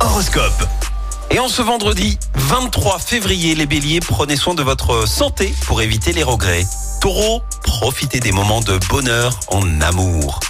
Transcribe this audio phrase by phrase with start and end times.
[0.00, 0.68] Horoscope.
[1.30, 6.12] Et en ce vendredi 23 février, les béliers, prenez soin de votre santé pour éviter
[6.12, 6.66] les regrets.
[7.00, 10.40] Taureau, profitez des moments de bonheur en amour.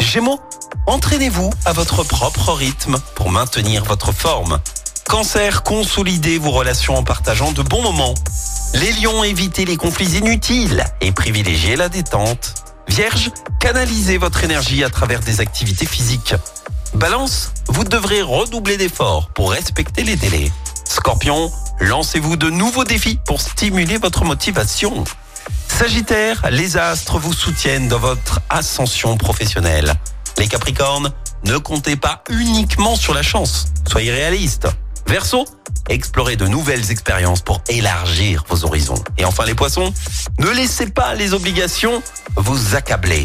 [0.00, 0.40] Gémeaux,
[0.86, 4.58] entraînez-vous à votre propre rythme pour maintenir votre forme.
[5.08, 8.14] Cancer, consolidez vos relations en partageant de bons moments.
[8.74, 12.54] Les lions, évitez les conflits inutiles et privilégiez la détente.
[12.88, 13.30] Vierge,
[13.60, 16.34] canalisez votre énergie à travers des activités physiques.
[16.94, 20.50] Balance, vous devrez redoubler d'efforts pour respecter les délais.
[20.84, 25.04] Scorpion, lancez-vous de nouveaux défis pour stimuler votre motivation.
[25.68, 29.94] Sagittaire, les astres vous soutiennent dans votre ascension professionnelle.
[30.38, 31.12] Les Capricornes,
[31.44, 34.66] ne comptez pas uniquement sur la chance, soyez réalistes.
[35.06, 35.46] Verseau,
[35.88, 39.02] explorez de nouvelles expériences pour élargir vos horizons.
[39.16, 39.92] Et enfin les poissons,
[40.38, 42.02] ne laissez pas les obligations
[42.36, 43.24] vous accabler.